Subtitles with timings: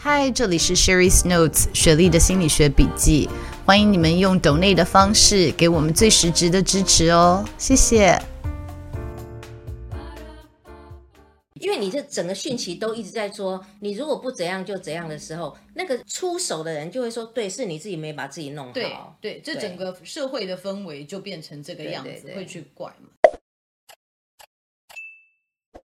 [0.00, 3.28] 嗨，这里是 Sherry's Notes 雪莉的心理学笔记。
[3.66, 8.16] 欢迎你们用 donate 的方式给我们最实质的支持哦，谢谢。
[11.54, 18.72] 因为你这整个讯息都一直在说，你如果不怎样就怎样的时候，那个出手的人就会说，对，是你自己没把自己弄好。
[18.72, 23.08] 对对，这整个社会的氛围就变成这个样子，对对对，会去怪嘛。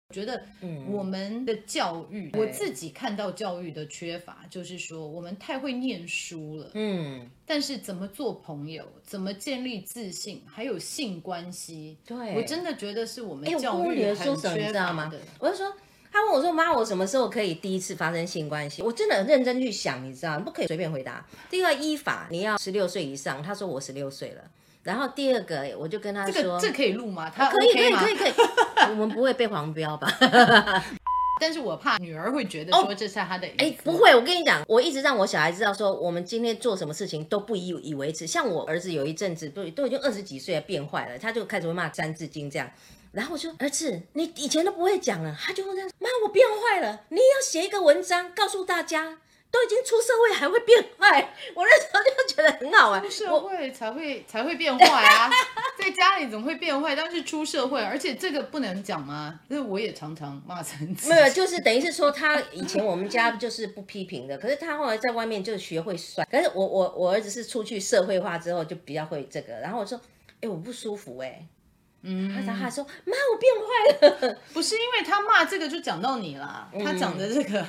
[0.09, 14.49] 我觉得，嗯，我们的教育，我自己看到教育的缺乏，就是说我们太会念书了，嗯，但是怎么做朋友，怎么建立自信，还有性关系，对，我真的觉得是我们教育很缺乏的。
[14.49, 15.13] 欸、我，你知道吗？
[15.37, 15.71] 我就说，
[16.11, 21.23] 他问我说：“妈，我什么时候可以第一次发生性关系？”我真的很认真去想，你知道，不可以随便回答。
[21.51, 23.43] 第二依法，你要十六岁以上。
[23.43, 24.41] 他说我十六岁了。
[24.89, 27.29] 然后第二个，我就跟他说：“这个这可以录吗？
[27.29, 28.33] 他、可以可以可以可以，
[28.89, 30.11] 我们不会被黄标吧？
[31.39, 33.47] 但是我怕女儿会觉得说这是他的。
[33.59, 38.25] 哎、哦，不会，我跟你讲，我一直让我小孩知道说，我们今天做什么事情都不以以为耻。
[38.25, 42.67] 像我儿子有一阵子都都已经二十几岁了，变坏了，他就开始会骂《三字经》这样。
[43.11, 49.19] 然后我说：“儿子，你以前都不会讲了。”他就会这样：“妈，我变坏了，你要写一个文章告诉大家。”
[49.51, 53.01] 都已经出社会还会变坏， 我那时候就觉得很好玩。
[53.01, 55.29] 出社会才会才会变坏啊，
[55.77, 56.95] 在家里怎么会变坏？
[56.95, 59.39] 但是出社会，而且这个不能讲吗？
[59.49, 61.09] 因为我也常常骂三字。
[61.09, 66.27] 没有，就是等于是说他以前我们家就是不批评的，可是他后来在外面就学会算。
[66.29, 69.99] 可是我我我儿子是出去社会化之后就比较会这个，然后我说，
[70.41, 71.45] 哎，我不舒服哎。
[72.01, 73.51] 嗯，他他说妈，我变
[74.21, 77.65] 坏了， 不是因为他骂这个就讲到你了，他讲的这个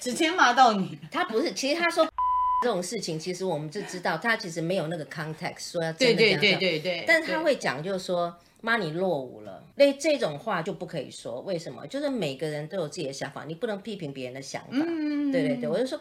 [0.00, 2.04] 直接骂到你，他不是，其实他说
[2.62, 11.86] 这种事情，其实我们就知道他其实没有那个 context 说要真的对对对对对，但是他会讲就是说妈你落伍了，那这种话就不可以说，为什么？
[11.86, 16.00] 就是每个人都有自己的想法，你不能批评别人的想法，嗯，对对对，我就说。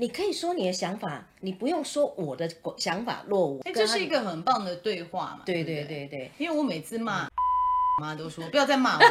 [0.00, 3.60] 你可以说你的想法，你不用说我的想法落伍。
[3.66, 5.42] 哎，这是一个很棒的对话嘛？
[5.44, 7.28] 对对对对，因为我每次骂
[8.00, 9.04] 妈都说不要再骂我，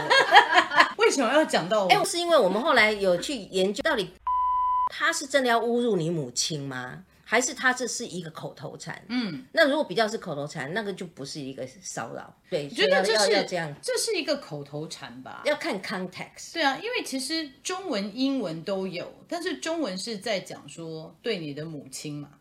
[0.98, 1.90] 为什么要讲到我？
[1.92, 4.10] 哎，是因为我们后来有去研究，到底
[4.90, 7.04] 他是真的要侮辱你母亲吗？
[7.30, 9.00] 还是他这是一个口头禅？
[9.08, 12.36] 嗯，那如果比较是口头禅，那个就不是一个骚扰。
[12.50, 15.44] 对，觉得这是要这样，这是一个口头禅吧？
[15.46, 16.54] 要看 context。
[16.54, 22.32] 对啊，因为其实中文、英文都有，但是中文是在讲说对你的母亲嘛，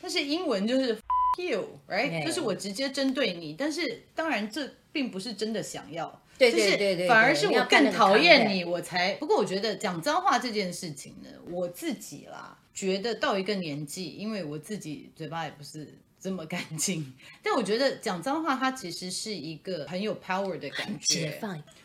[0.00, 0.98] 但是英文就是
[1.38, 2.26] you，right？
[2.26, 6.20] 就是我直接针对你，但是当然这并不是真的想要。
[6.36, 9.14] 对对对对，反而是我更讨厌你，我才。
[9.14, 12.58] 不过我觉得讲脏话这件事情呢，我自己啦。
[12.74, 17.12] 觉得到一个年纪，因为我自己嘴巴也不是这么干净，
[17.42, 21.38] 但我觉得讲脏话，它其实是一个很有 power 的感觉。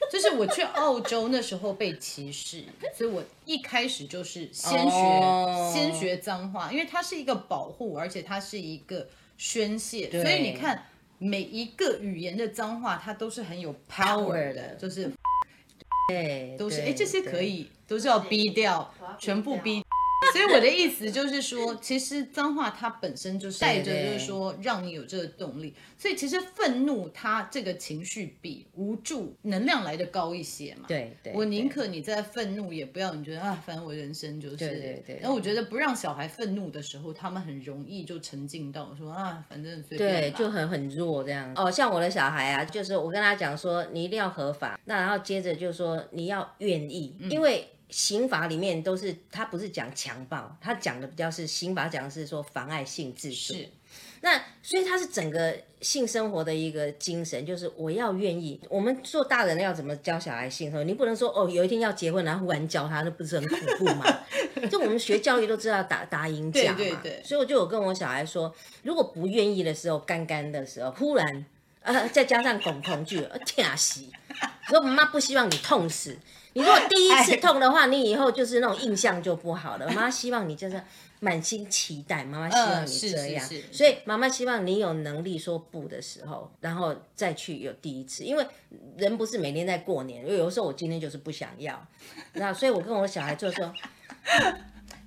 [0.09, 2.63] 就是我去澳洲那时候被歧视，
[2.95, 5.73] 所以我一开始就是先学、oh.
[5.73, 10.09] 先学脏话，因为它是一个保护，而且它是一个宣泄。
[10.09, 10.85] 所以你看
[11.17, 15.11] 每一个语言的脏话，它都是很有 power 的，就是
[16.07, 19.83] 对，都是哎这些可以都是要逼掉，全部逼。
[20.31, 25.73] 所以我的意思就是说，其实脏话它本身就是带着，就是说让你有这个动力。
[25.97, 30.85] 所以其实愤怒它这个情绪比无助能量来的高一些嘛。
[30.87, 34.57] 对对，我宁可你在愤怒，也不要你觉得啊，反正我人生就是。
[34.57, 35.19] 对对对。
[35.19, 40.21] 然后我觉得不让小孩愤怒的时候，他们很容易就沉浸到说啊，反正随便。
[40.21, 41.51] 对，就很很弱这样。
[41.55, 44.79] 哦，像我的小孩啊，就是我跟他讲说，你一定要合法。
[44.85, 47.67] 那然后接着就说你要愿意，因为。
[47.89, 53.53] 刑法里面都是，他不是讲强暴，他讲的比较是刑法讲的是说妨碍性自主。
[53.53, 53.69] 是，
[54.21, 58.59] 那所以他是整个性生活的一个精神，就是我要愿意。
[58.69, 60.83] 我们做大人要怎么教小孩性生活？
[60.83, 64.05] 你不能说哦，有一天要结婚，然后忽然教他，那不是很恐怖吗？
[64.69, 66.77] 就我们学教育都知道打打赢架嘛。
[66.77, 67.21] 对对对。
[67.23, 68.53] 所以我就有跟我小孩说，
[68.83, 71.45] 如果不愿意的时候，干干的时候，忽然
[71.81, 74.01] 呃再加上恐恐惧，天啊，死！
[74.69, 76.17] 说妈妈不希望你痛死。
[76.53, 79.87] 你如果第一次痛的话，你以后就是那种印象就不好了。
[79.87, 80.81] 妈妈希望你就是
[81.19, 88.23] 满心期待，妈妈希望你这样，是是是所以妈妈希望你有能力说不的时候，然后再去有第一次。
[88.23, 88.47] 因为
[88.97, 91.85] 人不是每天在过年，因为有的时候我今天就是不想要，
[92.33, 93.73] 那所以我跟我小孩就说。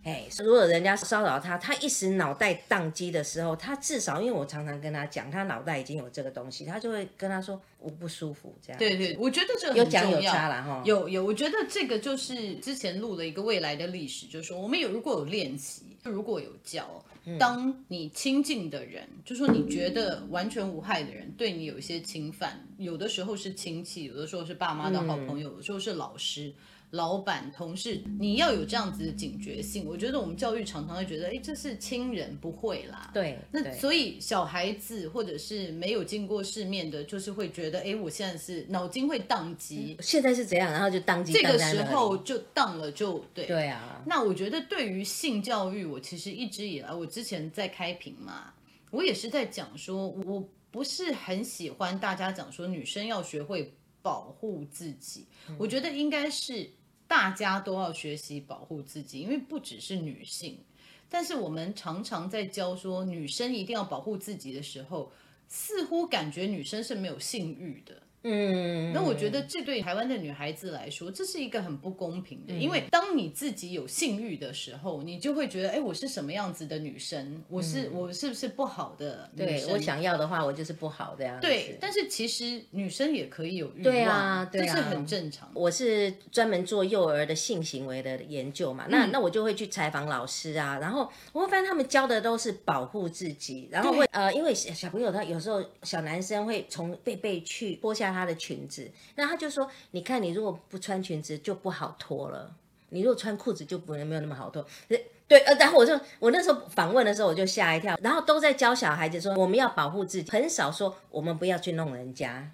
[0.02, 8.78] 哎，如果人家骚扰他，他一时脑袋宕机的时候，他至少因为我常常跟他讲，他脑袋已经有这个东西，他就会跟他说我不舒服这样。
[8.78, 10.82] 对对，我觉得这个有讲有差了哈。
[10.86, 17.04] 有有，我觉得这个就是之前录了一个未来的历史，就是说我们有如果有练习，如果有教，
[17.38, 26.54] 当你亲近的人，就说你觉得完全无害的人对你有一些侵犯，有的时候是亲戚，有的时候是爸妈的好朋友，有的时候是老师。
[26.90, 29.86] 老板、同事，你要有这样子的警觉性。
[29.86, 33.10] 我觉得我们教育常常会觉得，哎，这是亲人，不会啦。
[33.14, 39.96] 对，那所以小孩子或者是没有见过世面的，就是会觉得，哎，我现在是脑筋会宕机。
[40.00, 40.72] 现在是怎样？
[40.72, 41.32] 然后就宕机。
[41.32, 43.46] 这个时候就宕了，就对。
[43.46, 44.02] 对啊。
[44.06, 48.52] 那我觉得对于性教育，我其实一直以来，我之前在开屏嘛，
[48.90, 53.72] 我也是在讲说，我不是很喜欢大家讲说女生要学会
[54.02, 55.26] 保护自己。
[55.48, 56.68] 嗯、我觉得应该是。
[57.10, 60.60] 大家都要学习保护自己，因为不只是女性，
[61.08, 65.10] 但是我们常常在教说女生一定要保护自己的时候，
[65.48, 68.00] 似乎感觉女生是没有性欲的。
[68.22, 77.42] 嗯，那我觉得这对台湾的女孩子来说，这是一个很不公平的，因为当你自己有性欲的时候，你就会觉得，哎，我是什么样子的女生？
[77.48, 79.68] 我是我是不是不好的女生？
[79.68, 81.40] 对，我想要的话，我就是不好的样。
[81.40, 85.50] 对，但是其实女生也可以有欲望，对啊，对啊，这是很正常。
[85.54, 102.54] 我是专门做幼儿的性行为的研究嘛，那那我就会去采访老师啊，然后我会发现他们教的都是保护自己，然后会呃，因为小朋友他有时候小男生会从背背去剥下她的裙子，那他就说：“你看，你如果不穿裙子就不好脱了，
[102.90, 104.64] 你如果穿裤子就不能没有那么好脱。
[105.28, 112.50] ”对，呃，然后我就我那时候访问的时候我就吓一跳，然后都在教小孩子说我们要保护自己，很少说我们不要去弄人家。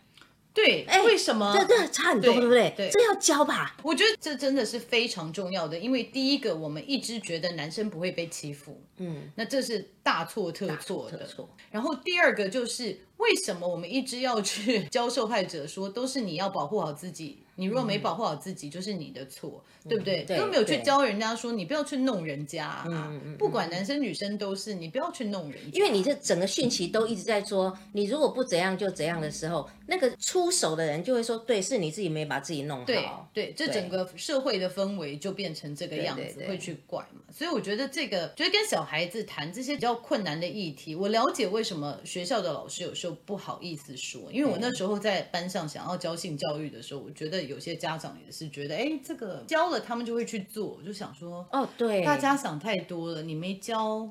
[0.57, 1.55] 对，哎，为什么？
[1.55, 2.73] 这这差很多，对不对？
[2.75, 3.77] 对，这要教吧？
[3.83, 11.27] 我觉得这真的是非常重要的，因为第一个，我们一直觉得男生不会被欺负，嗯，那这是大错特错的。
[11.27, 11.47] 错。
[11.71, 17.43] 然后第二个就是，为什么我们一直要去 教受害者说，都是你要保护好自己。
[17.57, 20.25] 你如果没保护好自己，就是你的错，嗯、对不对？
[20.25, 23.09] 都没有去教人家说，你不要去弄人家啊！
[23.11, 25.79] 嗯、不管男生女生都是，你不要去弄人家。
[25.79, 32.85] 因为你这整个讯息都一直在说，你如果不怎样就怎样的时候，那个出手的人就会说，对，是你自己没把自己弄好。
[32.85, 37.23] 对对，这整个社会的氛围就变成这个样子，会去怪嘛。
[37.33, 54.09] 所以我觉得这个，觉得跟小孩子谈这些比较困难的议题，我了解为什么学校的老师有时候不好意思说，因为我那时候在班上想要教性教育的时候，我觉得有些家长也是觉得，哎，这个教了他们就会去做，就想说，哦，对，大家想太多了，你没教，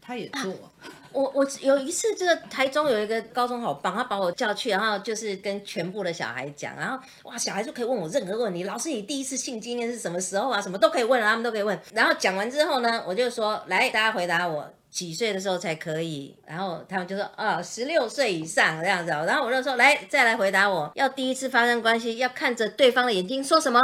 [0.00, 0.52] 他也做。
[0.84, 10.60] 啊、我我有一次，这个台中有一个高中好棒，他把我叫去，然后就是跟全部的小孩讲，然后哇，小孩就可以问我任何问题，老师，你第一次性经验是什么时候啊？
[10.60, 11.78] 什么都可以问，他们都可以问。
[11.92, 14.68] 然后讲完之后呢，我就说，来，大家回答我。
[14.94, 16.32] 几岁的时候才可以？
[16.46, 19.10] 然后他们就说啊，十六岁以上这样子。
[19.10, 23.80] 然后我就说，来，再来回答我，要第一次发生关系，要看着对方的眼睛说什么？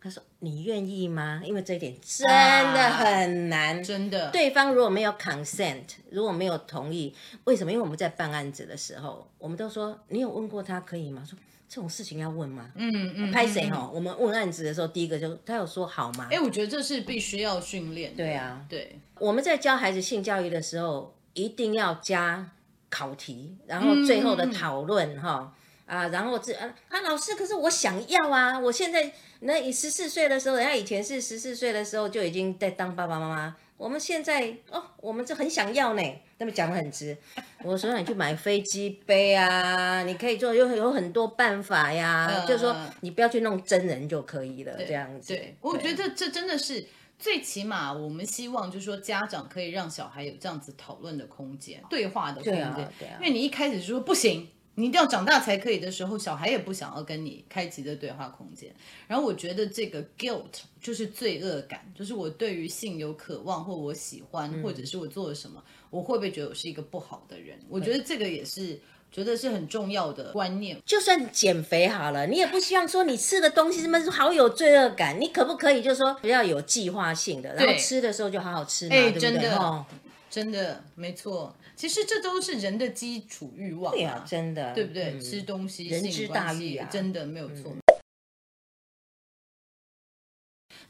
[0.00, 1.42] 他说，你愿意吗？
[1.44, 4.30] 因为这一点真的很难，啊、真的。
[4.30, 7.70] 对方如果没有 consent，如果没有同意，为什么？
[7.70, 11.22] 因为我们在办案子的时候，我们都说，你有问过他可以吗？
[11.28, 11.38] 说。
[11.68, 12.70] 这种事情要问吗？
[12.76, 13.90] 嗯嗯，拍谁哈？
[13.92, 16.28] 我们问案子的时候，第一个就他有说好吗？
[16.30, 18.14] 哎，我觉得这是必须要训练。
[18.14, 18.98] 对啊，对。
[19.18, 22.50] 我们在教孩子性教育的时候，一定要加
[22.88, 25.52] 考题，然后最后的讨论哈
[25.86, 33.56] 啊，然后这啊，啊老师，可是我想要啊，我现在那你十四岁的时候，人家以前是十四岁的时候就已经在当爸爸妈妈。
[33.76, 36.02] 我们现在哦，我们这很想要呢。
[36.38, 37.16] 他们讲的很直，
[37.62, 42.26] 我说让你去买飞机杯啊，你可以做，有有很多办法呀。
[42.26, 45.34] 呃、就是说你不要去弄真人就可以了，这样子。
[45.34, 46.86] 对，对我觉得这真的是
[47.18, 52.54] 最起码，我们希望就是说家长可以让小孩有这样子讨论的空间、对话的空间。
[52.54, 53.18] 对啊，对啊。
[53.20, 54.48] 因为你一开始就说不行。
[54.76, 58.74] 你一定要长大才可以的时候，小孩也不想要跟你开启的对话空间。
[59.06, 60.42] 然后我觉得这个 guilt
[60.80, 67.58] 就是罪恶感，就是我对于性有渴望，或我喜欢，嗯、或者是我做了什么，我会不会觉得我是一个不好的人？
[67.68, 68.80] 我觉得这个也是
[69.12, 70.76] 觉得是很重要的观念。
[70.84, 75.20] 就算减肥好了，你也不希望说你吃的东西什么好有罪恶感。
[75.20, 79.20] 你可不可以就是说不要有计划性的，然后吃的时候就好好吃嘛，对不对？
[79.20, 79.86] 真的，哦、
[80.34, 83.92] 真的没错，其实这都是人的基础欲望。
[83.94, 85.20] 对啊，真的，对不对？
[85.20, 87.72] 吃东西，人之大欲啊，真的没有错。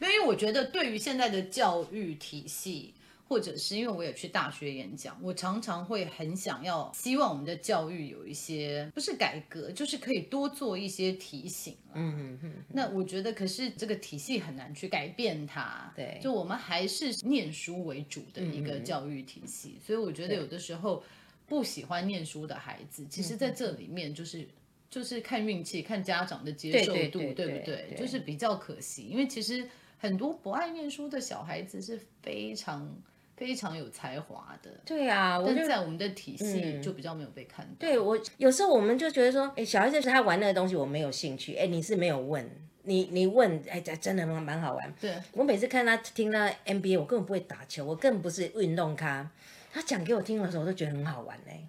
[0.00, 2.94] 因为我觉得，对于现在的教育体系。
[3.26, 11.76] 或者是因为我也去大学演讲，我常常会很想要，希望我们的教育有一些不是改革，就是可以多做一些提醒。
[11.94, 12.54] 嗯嗯嗯。
[12.68, 15.90] 那我觉得，可是这个体系很难去改变它。
[15.96, 21.02] 对，就我们还是念书为主的一个教育体系，所以我觉得有的时候
[21.46, 24.46] 不喜欢念书的孩子，其实在这里面就是
[24.90, 27.96] 就是看运气，看家长的接受度，对不对？
[27.98, 29.66] 就是比较可惜，因为其实
[29.98, 32.94] 很多不爱念书的小孩子是非常。
[33.36, 37.72] 非常有才华的，对啊，我就在我们的体系就比较没有被看到。
[37.72, 41.54] 嗯、对我有时候我们就觉得说，哎，小孩子是他玩那个东西，我没有兴趣。
[41.56, 42.48] 哎，你是没有问，
[42.84, 44.94] 你你问，哎，真的蛮蛮好玩。
[45.00, 49.28] 对，我每次看他听他 NBA，我根本不会打球，我更不是运动咖。
[49.72, 51.66] 他讲给我听的时候，我都觉得很好玩嘞。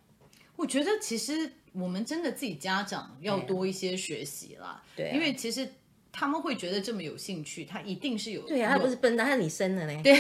[0.56, 4.84] 我觉得其实我们真的自己家长要多一些学习啦。
[4.96, 5.68] 对、啊，因为其实。
[6.18, 10.02] 他们会觉得这么有兴趣，他一定是有对呀、啊，他不是笨蛋，他是你生的呢。
[10.02, 10.14] 对，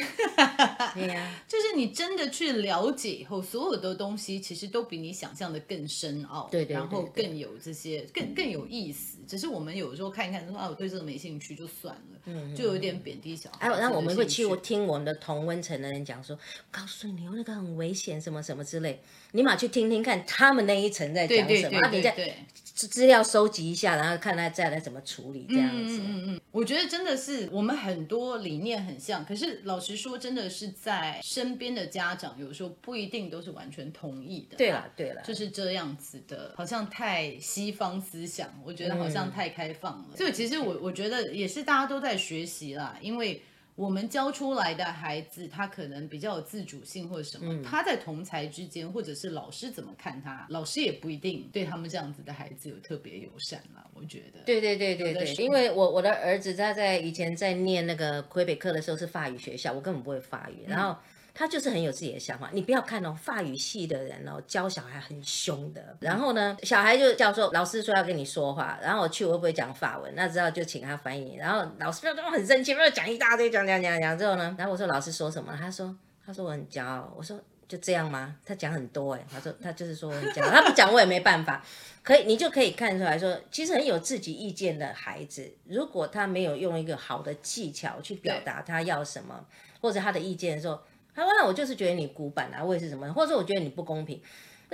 [0.93, 9.19] 对呀、啊， 就是你真的去了解以后，所有的东西其实都比你想象的更深奥，对，对，对，对，然后更有这些更更有意思。
[9.25, 13.69] 只是我们有时候看一看说啊，我对这个没兴趣就算了，嗯，就有点贬低小孩。
[13.69, 16.37] 哎，那我们会去听我们的同温层的人讲说，
[16.71, 18.99] 告诉你那个很危险，什么什么之类，
[19.31, 22.33] 你马去听听看他们那一层在讲什么，对对对对
[22.75, 25.98] 资料收集一下，然后看他再来怎么处理这样子。
[25.98, 34.58] 嗯嗯嗯，我觉得真的是我们很多理念很像，可是老实说，真的是在身边的家长有时候不一定都是完全同意的。
[34.58, 40.08] 对了对了，就是这样子的，好像太西方思想，我觉得好像太开放了。
[40.12, 43.41] 嗯、所以其实我我觉得也是大家都在学习啦，因为。
[43.75, 53.86] 我们教出来的孩子，他可能比较有自主性或者什么，嗯、他在同才之间，或者是老师怎么看他，老师也不一定对他们这样子的孩子有特别友善啦。
[53.94, 54.39] 我觉得。
[54.46, 60.98] 对对对对对，因为我我的儿子他在以前在念那个魁北克的时候是法语学校，我根本不会法语，然后。
[61.35, 65.97] 嗯他就是很有自己的想法，你不要看哦，法语系的人哦，教小孩很凶的。
[65.99, 71.35] 然后呢，小孩就叫说，老师说要跟你说话，然后我去我会不会讲法文，那之后就请他翻译。
[71.35, 75.53] 然后老师就很生气，要讲一大堆，讲讲讲讲之后呢，然后我说老师说什么？
[75.59, 75.93] 他说
[76.25, 77.13] 他说我很骄傲。
[77.17, 77.37] 我说
[77.67, 78.37] 就这样吗？
[78.45, 81.61] 他讲很多哎，他说他就是说我很骄傲，他不讲我也没办法。
[82.01, 89.45] 可以，你就可以看出来说，其实很有自己意见的孩子，如果他没有用一个好的技巧去表达他要什么，
[89.81, 90.79] 或者他的意见的时候。
[91.15, 93.12] 他说：“那我就是觉得你古板啊，或者是什么？
[93.13, 94.22] 或者说我觉得你不公平，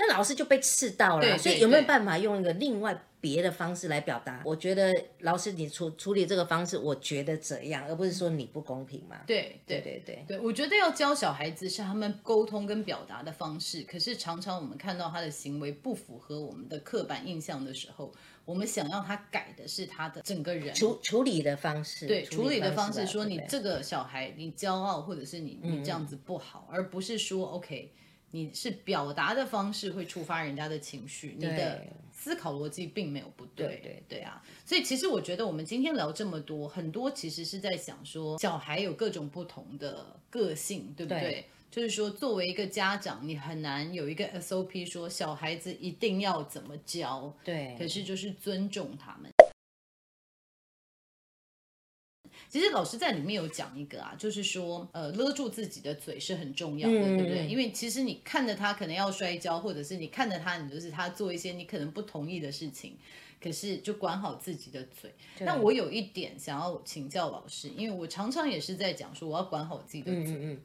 [0.02, 1.38] 那老师就被刺到了。
[1.38, 4.42] 所以有没有办法用一个另外别的方式来表达？
[4.44, 9.18] 我觉得老师你处处理这个方式，我觉得怎样，而不是说你不公平嘛？
[9.28, 18.12] 对对对对对，我觉得要教小孩子是他们沟通跟表达的方式，可是常常我们看到他的行为不符合我们的刻板印象的时候。”
[18.44, 27.94] 我们想要他改的是他的整个人处处理的方式，对处理的方式，说你这个小孩你骄傲，或者是你你这样子不好，嗯、而不是说 OK，
[28.32, 41.22] 你是表达的方式会触发人家的情绪，你的思考逻辑并没有不对，对对对啊，所以其实我觉得我们今天聊这么多，很多其实是在想说，小孩有各种不同的个性，对不对？
[41.22, 47.34] 对就是说，作为一个家长，你很难有一个 SOP 说小孩子一定要怎么教。
[47.46, 49.32] 对，可是就是尊重他们。
[52.52, 57.48] 其实老师在里面有讲一个啊，就是说，呃，勒住自己的嘴是很重要的，嗯、对不对？
[57.48, 62.98] 因为其实你看着他可能要摔跤，或者是你看着他，你就是他做一些你可能不同意的事情，
[63.42, 65.14] 可是就管好自己的嘴。
[65.40, 70.34] 那我有一点想要请教老师，因为我常常也是在讲说，我要管好自己的嘴。
[70.34, 70.62] 嗯嗯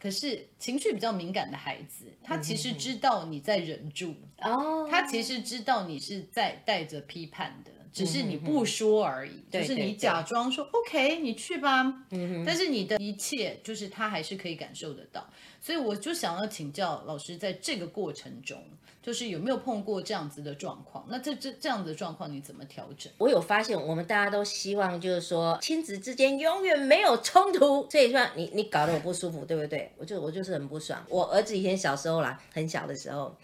[0.00, 15.28] 可是情绪比较敏感的孩子，他其实知道你在忍住哦，他其实知道你是在带着批判的，只是你不说而已，就是你假装说 OK，你去吧，嗯，但是你的一切就是他还是可以感受得到，
[15.60, 18.62] 所以我就想要请教老师，在这个过程中。
[19.02, 21.06] 就是有没有碰过这样子的状况？
[21.08, 23.10] 那这这这样子的状况你怎么调整？
[23.16, 29.90] 我有发现，我们大家都希望就是说亲子之间永远没有冲突，所以说你你搞得我不舒服，对不对？
[29.96, 31.02] 我就我就是很不爽。
[31.08, 33.34] 我儿子以前小时候啦，很小的时候，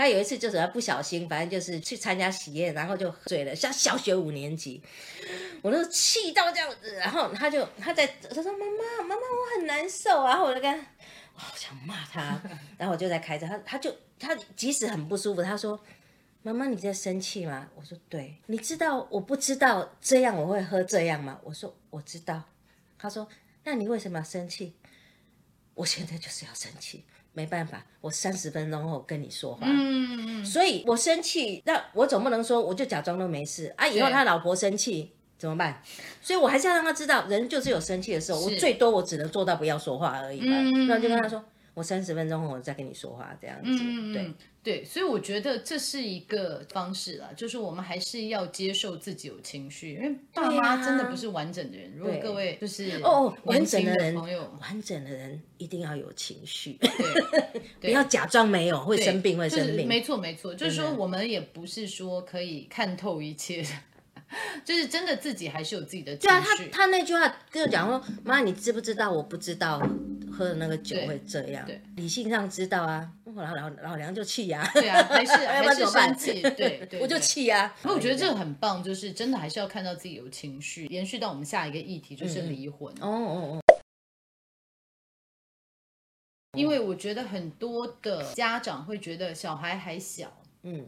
[0.00, 4.82] 他有一次就是他不小心，反正就是去参加喜宴，然后就喝醉了，像小学五年级，
[5.62, 10.86] 我都气到这样子，然后他就他在他说妈妈妈妈我很难受，然后我就跟。
[11.32, 12.38] 好想骂他，
[12.76, 15.80] 然后我就在开车，他他就他即使很不舒服，他说
[16.42, 22.42] ：“妈妈你在生气吗？”我说：“对，你知道我不知道这样我会喝这样吗？”我说：“我知道。”
[22.98, 23.26] 他说
[23.64, 24.74] ：“那你为什么要生气？”
[25.72, 29.66] 我现在就是要生气，没办法，我三十分钟后跟你说话。
[29.66, 33.86] 嗯，所以我生气，那我总不能说我就假装都没事啊。
[33.86, 35.12] 以后他老婆生气。
[35.40, 35.82] 怎么办？
[36.20, 40.40] 所以我还是要让他知道，人就是有生气的时候，我最多我只能做到不要说话而已。
[40.42, 43.70] 嗯，那就跟他说，我三十分钟后我再跟你说话，这样子。
[43.70, 51.90] 嗯、对对，所以我觉得这是一个方式啦，就是我们还是要接受自己有情绪，因为爸妈真的不是完整的人。
[51.96, 56.78] 如果各位就是哦，完整的人，完整的人一定要有情绪，
[57.80, 59.88] 不要假装没有，会生病，会生病。
[59.88, 63.64] 没错没错，就是说我们也不是说可以看透一切。
[64.64, 66.28] 就是真的自己还是有自己的情绪。
[66.28, 69.10] 对啊，他他那句话跟我讲说：“妈，你知不知道？
[69.10, 69.82] 我不知道
[70.40, 73.12] 喝的那个酒会这样。”对，理性上知道啊。
[73.36, 74.68] 然后老老娘就气呀。
[74.74, 76.40] 对啊， 还是还是生气。
[76.42, 77.72] 对 对，我就气呀。
[77.82, 80.86] 那我觉得这个很棒，就是真的还是要看到自己有情绪。
[80.86, 82.92] 延续到我们下一个议题，就是离婚。
[83.00, 83.60] 哦哦哦。
[86.58, 90.32] 因为我觉得很多的家长会觉得小孩还小。
[90.62, 90.86] 嗯。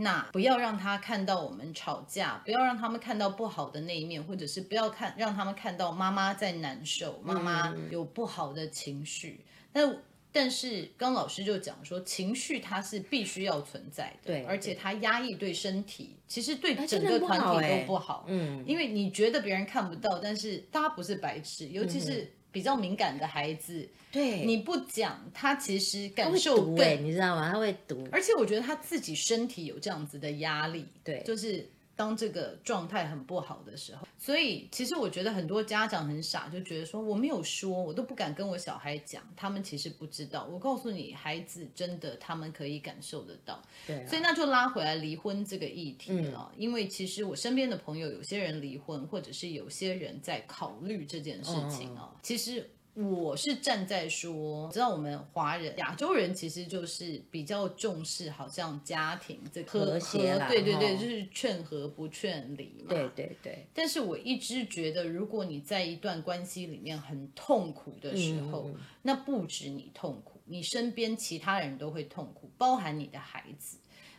[0.00, 9.44] 那不要让他看到我们吵架，不要让他们看到不好的那一面，或者是不要看让他们看到妈妈在难受，妈妈有不好的情绪。
[9.72, 9.96] 那
[10.32, 18.24] 但是刚老师就讲说，情绪它是必须要存在的，对，而且它压抑对身体，其实对整个团体都不好。
[18.28, 22.32] 嗯，因为你觉得别人看不到，但是大家不是白痴，尤其是。
[22.52, 27.50] 比较敏感的孩子，对，你不讲，他其实感受更，对，你知道吗？
[27.52, 31.68] 他会读，而且我觉得他自己身体有这样子的压力，对，就是
[32.00, 40.48] 当这个状态很不好的时候，所以其实我觉得很多家长很傻，就觉得说我没有说，我都不敢跟我小孩讲，他们其实不知道。
[40.50, 52.70] 我告诉你，孩子真的他们可以感受得到，对，所以那就拉回来离婚这个议题了，嗯，因为其实我身边的朋友有些人离婚，或者是有些人在考虑这件事情啊，嗯，其实。
[53.08, 62.90] 我是站在说，知道我们华人、亚洲人其实就是比较重视，好像家庭这个和谐啦，对对对，就是劝和不劝离嘛。
[62.90, 63.66] 对对对。
[63.74, 73.78] 但是我一直觉得，如果你在一段关系里面很痛苦的时候，嗯、那不止你痛苦，你身边其他人都会痛苦，包含你的孩子。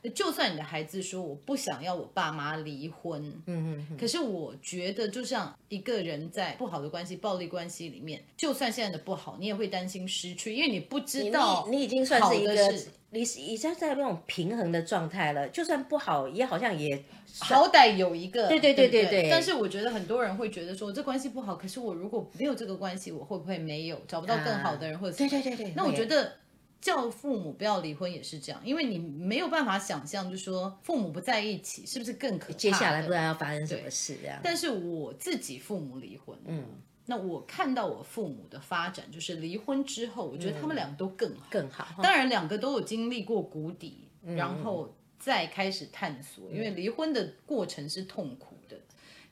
[0.10, 12.74] 就算你的孩子说我不想要我爸妈离婚，嗯嗯，可是我觉得就像一个人在不好的关系、暴力关系里面，就算现在的不好，你也会担心失去，因为你不知道你，你已经算是一个，
[13.12, 15.48] 你已经在那种平衡的状态了。
[15.50, 17.04] 就算不好，也好像也
[17.40, 19.30] 好歹有一个，对对对对对。
[19.30, 25.74] 但是我觉得很多人会觉得说，这关系不好，可是我如果没有这个关系，我会不会没有找不到更好的人，啊、或者对对对对。
[25.76, 26.41] 那我觉得。
[26.82, 32.58] 叫父母不要离婚也是这样，因为你没有办法想象，就说父母不在一起是不是更可怕？
[32.58, 34.40] 接下来不知道要发生什么事这样。
[34.44, 36.66] 但是我自己父母离婚，嗯，
[37.06, 42.02] 那我看到我父母的发展，就是离婚之后，我觉得他们两个都更好，更好。
[42.02, 48.76] 当然，两个都有经历过谷底，然后再开始探索，因为离婚的过程是痛苦的。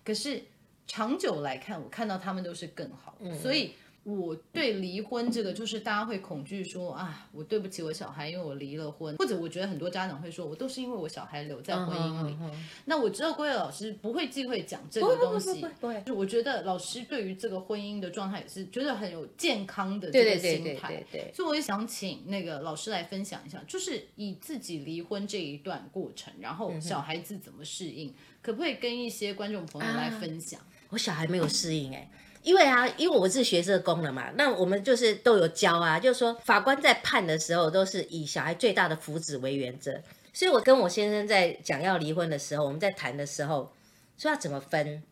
[0.05, 0.43] 可是
[0.85, 3.73] 长久来看，我看到他们都是更好，所以。
[4.03, 12.37] 我对离婚这个，就是大家会恐惧说啊，我对不起我小孩，因为我离了婚，或者我觉得很多家长会说，我都是因为我小孩留在婚姻里。
[12.85, 15.63] 那我知道郭伟老师不会忌讳讲这个东西，
[16.05, 21.05] 就我觉得老师对于这个婚姻的状态也是觉得很有健康的这个心态。
[21.33, 30.59] 所以我也想请那个老师来分享一下，就是以自己离婚这一段过程，然后小孩子怎么适应，可不可以跟一些观众朋友来分享？
[30.89, 32.09] 我小孩没有适应哎。
[32.43, 40.01] 因为啊，因为我是学社工的嘛，那我们就是都有教啊，就是说法官在判的时候都是以小孩最大的福祉为原则，
[40.33, 43.71] 所以我跟我先生在讲要离婚的时候，我们在谈的时候
[44.17, 45.03] 说要怎么分，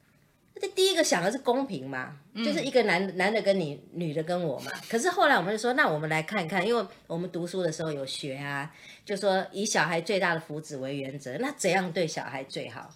[0.59, 8.73] 这第一个想的是公平嘛，就是一个男男的跟你，女的跟我嘛，可是后来我们就说，那我们来看看，因为我们读书的时候有学啊，
[9.05, 12.89] 就说以小孩最大的福祉为原则，那怎样对小孩最好？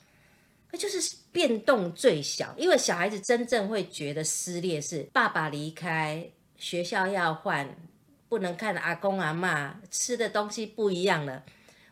[0.72, 7.76] 那就是变动最小，因为小孩子真正会觉得撕裂是爸爸离开，学校要换，
[8.30, 11.44] 不能看阿公阿嬷，吃的东西不一样了，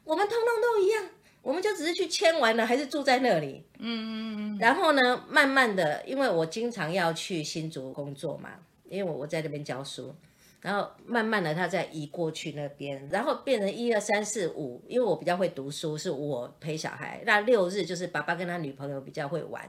[0.03, 1.09] 我们通通都一样，
[1.41, 3.63] 我们就只是去签完了，还是住在那里。
[3.79, 4.57] 嗯嗯嗯。
[4.59, 8.51] 然后呢，慢慢的，因为我经常要去新竹工作嘛，
[8.89, 10.15] 因为我我在那边教书。
[10.62, 17.22] 然后慢慢的，他再移过去那边，然后变成一二三四五，因为我比较会读书，是我陪小孩。
[17.26, 19.67] 那六日就是爸爸跟他女朋友比较会玩。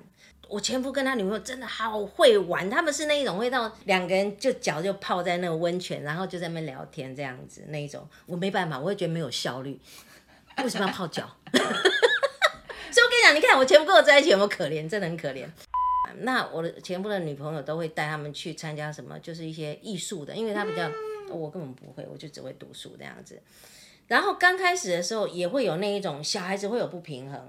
[0.49, 8.05] 我前夫跟他女朋友真的好会玩，他们是那一种会到两个人就脚就泡在那个温泉，然后就在那边聊天这样子那一种。
[8.27, 9.81] 我没办法，我会觉得没有效率。
[10.59, 11.23] 为什么要泡脚？
[11.53, 14.89] 所以我跟你讲，你看我前夫跟我在一起有没有可怜？
[14.89, 15.47] 真的很可怜。
[16.19, 20.91] 那我的前夫的女朋友都会带他们去参加什么，就是一些艺术的，因为他比较，
[21.31, 23.41] 我根本不会，我就只会读书这样子。
[24.09, 27.41] 然后刚开始的时候也会有那一种小孩子会有不平衡，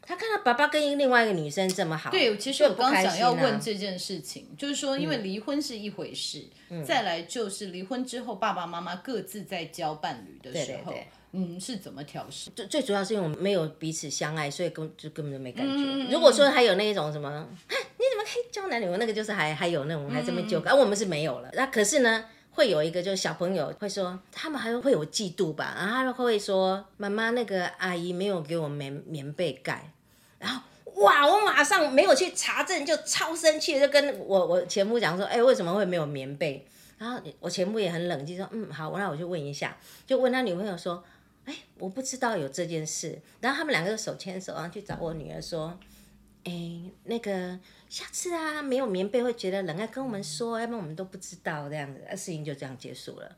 [0.00, 12.50] 他看到爸爸跟另外一个女生这么好，对，其实我刚想要问这件事情，啊、就是说，因为离婚是一回事，嗯、再来就是离婚之后，爸爸妈妈各自在交伴侣的时候，对对对嗯，是怎么调试？
[12.50, 15.72] 最最主要是因为我们没有彼此相爱，所以根就根本就没感觉。
[15.74, 18.98] 嗯、如果说还有那一种什么，你怎么可以交男女朋友？
[18.98, 21.50] 那个就是还还有那种还这么纠葛，而、嗯啊、我们是没有了。
[21.54, 22.24] 那可是呢？
[22.52, 29.92] 会有一个，就是小朋友会说，他们还会有嫉妒吧，然后他们会说，妈妈那个阿姨没有给我棉棉被盖，
[30.38, 30.62] 然后
[31.02, 36.66] 哇，我马上没有去查证，就超生气，就跟我我前夫讲说，哎，为什么会没有棉被？
[36.96, 41.04] 然后我前夫也很冷静说，嗯，好，那我就问一下，就问他女朋友说，
[41.46, 45.76] 哎，我不知道有这件事，然后他们两个手牵手，然后去找我女儿说，
[46.44, 47.58] 哎，那个。
[47.88, 53.36] 下次啊，没有棉被会觉得冷，要跟我们说，要不然我们都不知道这样子，事情就这样结束了。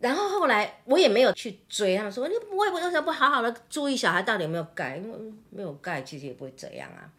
[0.00, 4.98] 然后后来我也没有去追，他们说你不会，为什么不好好的注意小孩到底有没有盖？
[4.98, 7.10] 因为没有盖，其实也不会这样啊。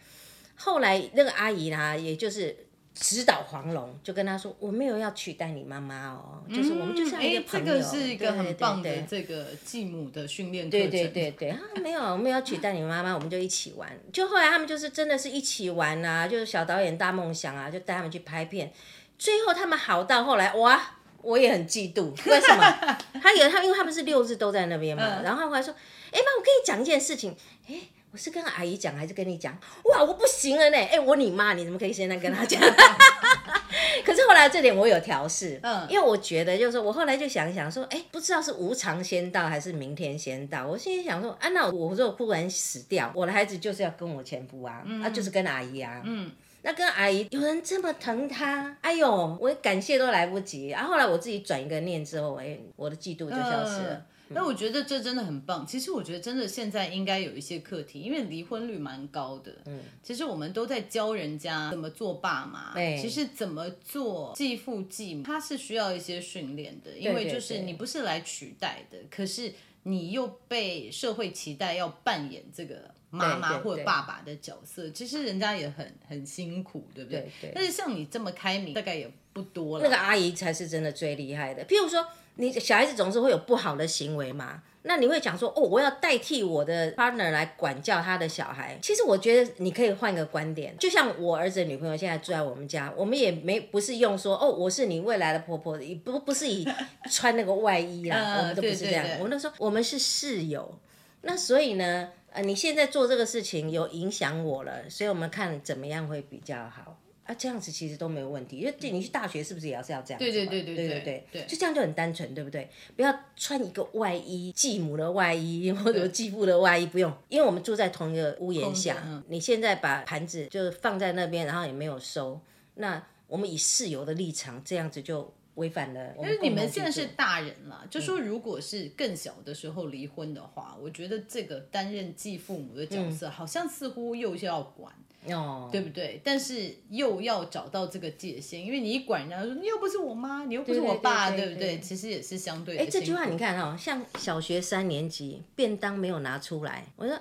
[0.55, 2.55] 后来那个阿姨呢，也就是。
[2.95, 10.69] 直捣黄龙，就跟他说：“我没有要取代你妈妈哦，嗯、就是我们就像一个朋友。”这个是一个很棒的这个继母的训练。
[10.69, 13.89] 对对对对，啊，没有，我没有要取代你妈妈，我们就一起玩。
[14.11, 18.71] 就后来他们就是真的是一起玩啊，就是小导演大梦想啊，就带他们去拍片。
[19.17, 20.79] 最后他们好到后来，哇，
[21.21, 22.63] 我也很嫉妒，为什么？
[23.19, 25.03] 他有他，因为他们是六日都在那边嘛。
[25.03, 25.73] 嗯、然后后来说
[26.13, 27.35] ：“哎妈，我跟你讲一件事情。”
[27.67, 27.75] 哎。
[28.13, 29.51] 我是跟阿姨讲还是跟你讲？
[29.85, 30.77] 哇，我不行了呢！
[30.77, 32.61] 哎，我你妈，你怎么可以现在跟她讲？
[34.05, 40.67] 可是后来这点我有调试，嗯，因为我觉得就是说我后来就想一想说，哎，不知道是无常先到还是明天先到。
[40.67, 50.67] 我心里想说，啊，那我如果忽然死掉，我的孩子就是要跟我前夫啊，嗯、啊，就是跟阿姨啊，嗯，那跟阿姨有人这么疼她，哎呦，我感谢都来不及。
[50.67, 54.05] 然、啊、后后来我自己转一个念之后，哎，我的嫉妒就消失了。
[54.29, 55.67] 嗯那我觉得这真的很棒。
[55.67, 59.53] 其实我觉得真的现在应该有一些课题，因为离婚率蛮高的。
[59.65, 66.97] 嗯，其实我们都在教人家怎么做爸妈，对其实怎么做继父继母，他是需要一些训练的。
[66.97, 77.19] 因为就是你不是来取代的，可是你又被社会期待要扮演这个妈妈或者爸爸的角色，对对对，其实人家也很很辛苦，对不对？
[77.19, 77.51] 对对。
[77.53, 79.83] 但是像你这么开明，大概也不多了。
[79.83, 81.63] 那个阿姨才是真的最厉害的。
[81.65, 82.03] 譬如说。
[82.35, 84.61] 你小孩子总是会有不好的行为嘛？
[84.85, 88.77] 那你会讲说，哦，我要代替我的 partner 来管教他的小孩。
[88.81, 96.67] 其实我觉得你可以换个观点，就像我儿子的女朋友现在住在我们家，我们也没不是用说，哦，我是你未来的婆婆，不不是以
[97.09, 100.77] 穿那个外衣啦，我们都不是这样，对对对，我们都说我们是室友。
[101.21, 106.97] 那所以呢，呃，你现在做这个事情有影响我了，所以我们看怎么样会比较好。
[107.25, 110.25] 啊，这样子其实都没有问题，因为你去大学是不是也要是要这样子？
[110.25, 112.69] 对对对对对对对，对就这样就很单纯，对不对？
[112.97, 119.01] 不要穿一个外衣，继母的外衣或者继父的外衣，不用，因为我们住在同一个屋檐下。
[119.05, 122.41] 嗯、你现在把盘子就放在那边，然后也没有收，
[122.75, 126.13] 那我们以室友的立场，这样子就违反了。
[126.17, 134.93] 因为你们现在是大人了，就说如果是更小的时候离婚的话，嗯、我觉得这个担任继父母的角色，好像似乎又是要管。
[135.31, 136.21] 哦，对不对？
[136.23, 141.79] 但是又要找到这个界限，因为你一管人家说你又不是我妈，你又不是我爸，对，不对？
[141.79, 142.83] 其实也是相对的。
[142.83, 147.15] 哎，这句话你看哈、哦，像小学三年级便当没有拿出来，我说，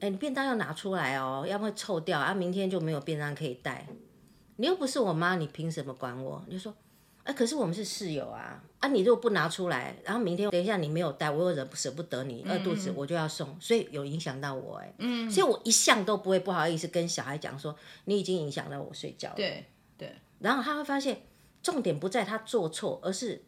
[0.00, 3.86] 哎，你便当要拿出来哦，要不然会臭掉啊，明天就没有便当可以带。
[4.56, 6.44] 你又不是我妈，你凭什么管我？
[6.46, 6.74] 你就说。
[7.28, 8.58] 哎，可是我们是室友啊！
[8.80, 14.94] 啊，你如果不拿出来，然后明天等一下你没有带，我又舍舍不得你饿肚子，我就要送，所以有影响到我哎。
[14.96, 19.34] 嗯，所以我一向都不会不好意思跟小孩讲说，你已经影响到我睡觉了。
[19.36, 19.66] 对
[19.98, 20.10] 对。
[20.38, 21.20] 然后他会发现，
[21.62, 23.42] 重点不在他做错，而是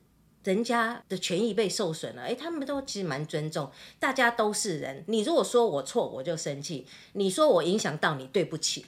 [0.45, 2.21] 人家的权益被受损了。
[2.21, 5.03] 哎，他们都其实蛮尊重，大家都是人。
[5.07, 8.85] 你如果说我错，我就生气；你说我影响到你，对不起。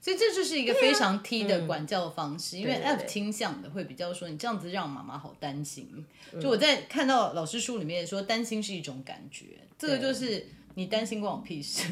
[0.00, 6.04] 所以这就是一个非常 T 的管教的方式，啊嗯、因为 F 倾向的会比较说，你这样子让妈妈好担心。
[6.32, 9.44] 嗯、就我在看到老师书里面说，担心是一种感觉，
[9.78, 10.46] 这个就是。
[10.78, 11.84] 你担心关我屁事，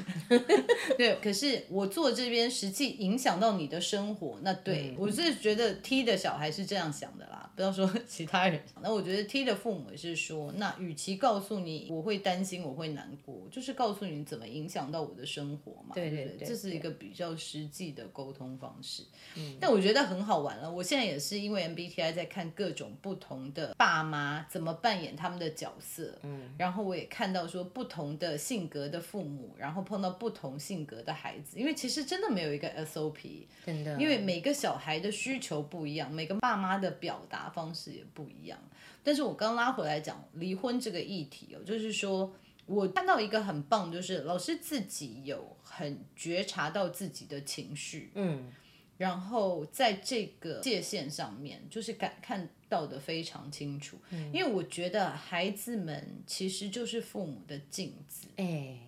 [0.99, 1.19] 对。
[1.23, 8.61] 可是我坐这边实际影响到你的生活，那对、嗯、我是觉得 T 的小孩是这样想的啦，不要说 其他人。
[8.83, 15.95] 那我觉得 T 的父母也是说，那与其告诉你我会担心，我会难过，就是告诉你怎么影响到我的生活嘛。
[15.95, 19.03] 对对对，这是一个比较实际的沟通方式。
[19.37, 20.71] 嗯，但我觉得很好玩了。
[20.71, 28.75] 我现在也是因为 MBTI 在看各种不同的爸妈怎么扮演他们的角色，嗯，然后我也看到说不同的性格。
[28.75, 38.59] 格的父母，然后碰到不同性格的孩子，因为其实真的没有一个 SOP，真的，因为每个小孩的需求不一样，每个爸妈的表达方式也不一样。
[39.02, 42.35] 但是我刚拉回来讲离婚这个议题哦，就是说
[42.66, 48.50] 我看到一个很棒，就是老师自己有很觉察到自己的情绪，嗯，
[48.96, 53.98] 然后在这个界限上面，就是感看到的非常清楚。
[54.11, 58.28] 嗯，因为我觉得孩子们其实就是父母的镜子。
[58.37, 58.78] 哎，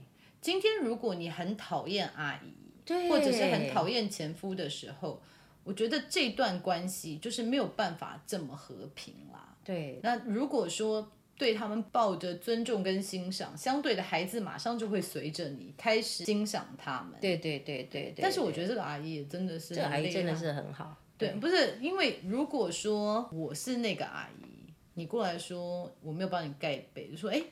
[0.41, 2.55] 今天如果你很讨厌阿姨，
[2.87, 5.23] 对，或者是很讨厌前夫的时候，
[5.67, 9.57] 我觉得这段关系就是没有办法这么和平啦。
[9.65, 17.19] 对，那如果说对他们抱着尊重跟欣赏，相对的孩子马上就会随着你开始欣赏他们。
[17.21, 18.23] 对对对对对。
[18.23, 20.97] 但是我觉得这个阿姨也真的是，这个阿姨真的是很好。
[21.19, 27.43] 对，不是因为如果说我是那个阿姨，你过来说我没有帮你盖被，就说哎，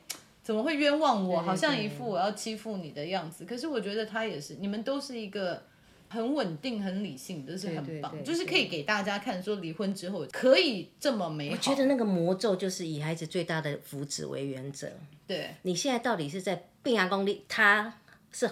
[0.41, 1.41] 怎么会冤枉我？
[1.41, 3.43] 好像一副我要欺负你的样子。
[3.43, 5.61] 可是我觉得他也是，你们都是一个。
[6.09, 11.55] 很稳定、很理性，就是很棒，就是可以给大家看，说离婚之后可以这么美好。
[11.55, 14.91] 我觉得那个魔咒就是以孩子最大的福祉为原则。
[15.27, 17.99] 对，你现在到底是在病牙功力，他
[18.31, 18.49] 是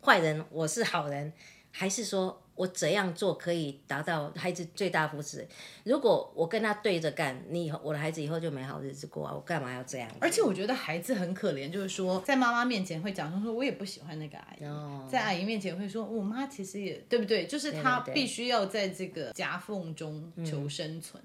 [0.00, 1.32] 坏人，我是好人，
[1.70, 2.42] 还是说？
[2.56, 5.46] 我怎样做可以达到孩子最大福祉？
[5.84, 9.34] 如果我跟他对着干，你以后我的孩子以后就没好日子过啊！
[9.34, 10.10] 我干嘛要这样？
[10.20, 17.46] 而且我觉得孩子很可怜，就是说在妈妈面前会讲说，我也不喜欢那个阿姨；哦、在阿姨面前会说，我妈其实也对不对？
[17.46, 21.22] 就是他必须要在这个夹缝中求生存、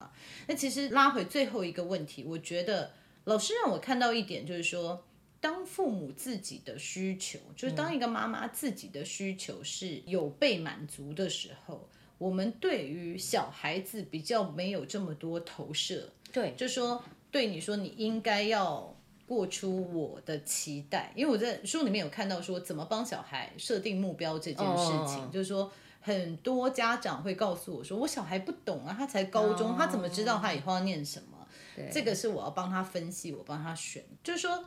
[0.00, 0.08] 嗯、
[0.46, 2.92] 那其实拉回最后一个问题，我觉得
[3.24, 5.04] 老师让我看到一点，就是说。
[5.40, 16.10] 当父母自己的需求，就是当一个妈妈自己的需求是有被满足的时候，我们对于小孩子比较没有这么多投射。
[16.32, 18.92] 对，就说对你说，你应该要
[19.26, 25.70] 过出我的期待，因为我在书里面有看到说怎么帮小孩设定目标这件事情，哦、就是说
[26.00, 31.46] 很多家长会告诉我说，我小孩不懂啊，他才高中，哦、他怎么知道他以后要念什么？
[31.76, 34.64] 对，这个是我要帮他分析，我帮他选，就是说。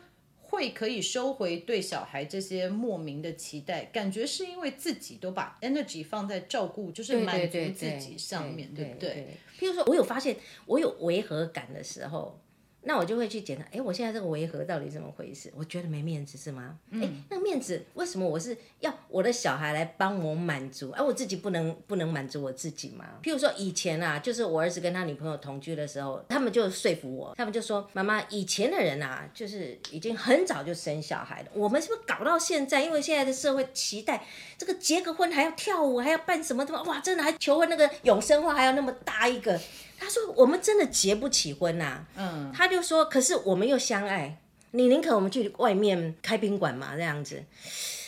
[0.52, 9.38] 会可以收回对小孩这些莫名的期待，感觉是因为自己都把 energy 放在照顾，就是满足自己上面，对不对？
[9.58, 10.36] 譬如说，我有发现
[10.66, 12.38] 我有违和感的时候。
[12.84, 15.52] 那我就会去检查，哎，我现在这个违和到底怎么回事？
[15.56, 16.80] 我觉得没面子是吗？
[16.94, 23.06] 哎，那面子为什么我是要我的小孩来帮我满足，而我自己不能不能满足我自己吗？
[23.22, 32.82] 譬如说以前啊，就是我儿子跟他女朋友同居的时候，他们就说服我，他们就说，妈妈，以前的人啊，就是已经很早就生小孩了，我们是不是搞到现在？
[32.82, 34.26] 因为现在的社会期待
[34.58, 39.60] 这个结个婚还要跳舞，还要办什么什么，哇，真的还求婚那个永生花还要那么大一个。
[40.04, 44.40] 他说：“我们真的结不起婚呐、啊。”嗯，他就说：“可是我们又相爱，
[44.72, 46.96] 你宁可我们去外面开宾馆嘛？
[46.96, 47.44] 这样子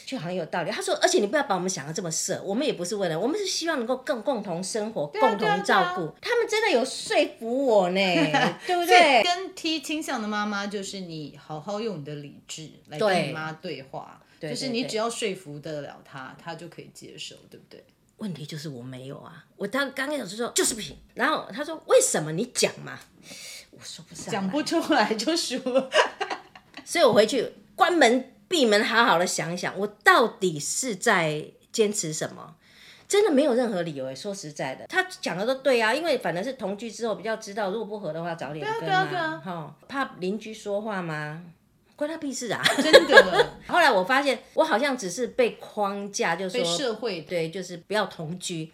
[0.06, 6.02] 就好像有道理。”他说：“而且你不要把我们想的这么色，我们也不是为了，我们是希望能够更共同生活，啊、共同照顾。
[6.02, 8.00] 啊啊”他们真的有说服我呢，
[8.66, 9.24] 对不对？
[9.24, 17.84] 跟 T 倾向的妈妈就是你好好用你的理智来跟你妈对话，对就是你只要说服得了她，她就可以接受，对不对？
[18.18, 22.98] 问题就是我没有啊，我当刚开始说就是不行，然后他说为什么你讲嘛，
[23.72, 25.90] 我说不上，讲不出来就输了，
[26.86, 32.56] 所以我回去关门闭门，好好的想一想，我到底是在坚持什么？
[33.06, 41.44] 真的没有任何理由诶，说实在的，他讲的都对啊，因为反正是同居之后比较知道，如果不合的话早点分嘛，哈、啊啊哦，怕邻居说话吗？
[42.06, 42.62] 关他屁事啊！
[42.82, 43.50] 真的。
[43.68, 48.70] 后来我发现，我好像只是被框架，就是说被社会对，就是不要同居。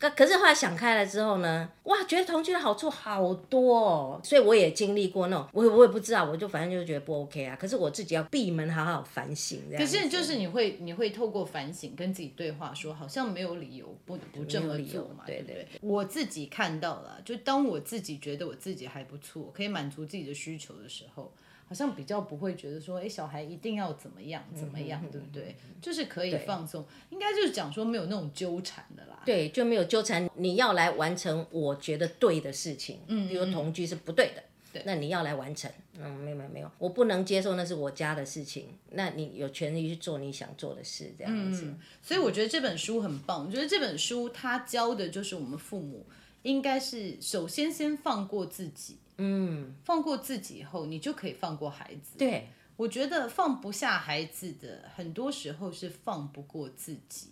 [0.00, 4.20] 可可是后来想开了之后呢，哇，觉得同居的好处好多哦。
[4.22, 7.56] 所以我也经历过那种，我我也不知道，我就反正就觉得不 OK 啊。
[7.60, 9.60] 可是我自己要闭门好好反省。
[9.76, 15.54] 可是就是你会你会透过反省跟自己对话，说好像没有理由不不这么做嘛，对不对？
[15.56, 21.32] 对对，我自己看到了，就当我自己觉得我自己还不错，可以满足自己的需求的时候。
[21.68, 25.54] 好像比较不会觉得说，哎，小孩一定要怎么样怎么样，对不对？
[25.82, 29.20] 就是可以放松，应该就是讲说没有那种纠缠的啦。
[29.26, 30.26] 对，就没有纠缠。
[30.36, 41.74] 你要来完成我觉得对的事情，嗯，比如同居是不对的，对，那你要来完成，嗯，没有没有没有，我不能接受那是我家的事情，那你有权利去做你想做的事，这样子。
[42.00, 46.06] 所以我觉得这本书很棒，我觉得这本书它教的就是我们父母
[46.44, 48.96] 应该是首先先放过自己。
[49.18, 52.16] 嗯，放过自己以后，你就可以放过孩子。
[52.16, 57.30] 对，我觉得放不下孩子的，很多时候是放不过自己，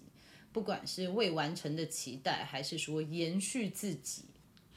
[0.52, 4.24] 不管是未完成的期待，还是说延续自己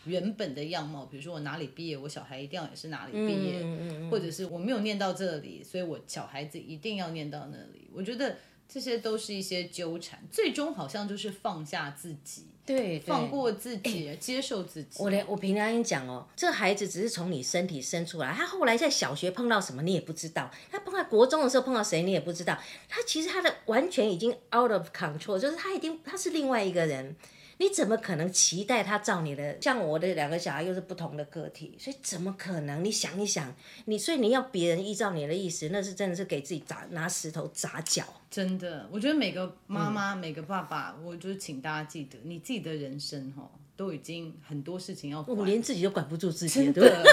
[0.06, 1.06] 原本的样貌。
[1.06, 7.89] 比如说我哪里毕业，我小孩一定要也是哪里毕业，嗯，或者是我没有念到这里，所以我小孩子一定要念到那里。
[7.91, 12.45] 我觉得这些都是一些纠缠，最终好像就是放下自己。
[12.69, 15.01] 对，放过自己，接受自己。
[15.01, 22.55] 我连我凭良心讲哦，这孩子只是从你身体生出来，他后来在小学碰到什么你也不知道，他碰到国中的时候碰到谁你也不知道，
[22.88, 27.15] 他其实他的完全已经 out of control，就是他已经他是另外一个人。
[27.60, 29.62] 你怎么可能期待他照你的？
[29.62, 32.82] 像我的两个小孩又是不同的个体，所以怎么可能？
[32.84, 38.06] 你想一想，你所以你要别人依照你的意思，那是真的是给自己砸拿石头砸脚。
[38.32, 47.04] 真的，我觉得每个妈妈、嗯、每个爸爸，我就请大家记得，你自己的人生哈，都已经很多事情要管，我连自己都管不住自己，真的，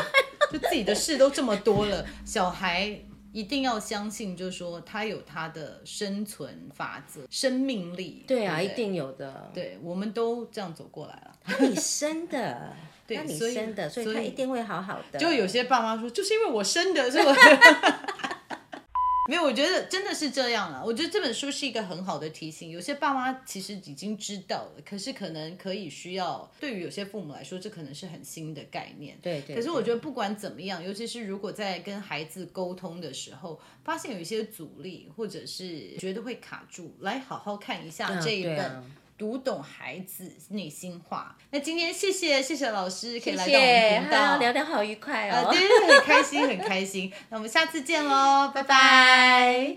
[0.52, 2.96] 就自己的事都这么多了，小孩。
[3.37, 8.25] 一定要相信，就是说他有他的生存法则、生命力。
[8.27, 9.51] 对啊，对对一定有的。
[9.53, 11.37] 对，我们都这样走过来了。
[11.44, 12.72] 那你生的，
[13.07, 15.18] 对你生的，所以他一定会好好的。
[15.18, 17.35] 就有些爸妈说，就是因为我生的，是吧？
[19.28, 20.82] 没有，我觉得真的是这样了。
[20.84, 22.70] 我觉得这本书是一个很好的提醒。
[22.70, 29.18] 有些爸妈其实已经知道了，可是可能可以需要，对于有些父母来说，这可能是很新的概念。
[29.20, 29.56] 对，对对。
[29.56, 38.84] 可是我觉得不管怎么样，尤其是如果在跟孩子沟通的时候，发现有一些阻力，或者是觉得会卡住，来好好看一下这一本。
[39.18, 41.37] 读懂孩子内心话。
[41.50, 45.48] 那今天谢谢谢谢老师可以来到我们频道，聊聊好愉快哦。
[45.48, 47.12] 呃，对，很开心很开心。
[47.31, 49.74] 那我们下次见喽，拜拜。